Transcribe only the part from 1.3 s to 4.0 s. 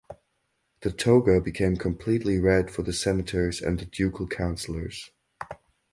became completely red for the senators and the